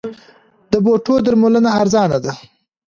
[0.71, 2.33] د بوټو درملنه ارزانه ده؟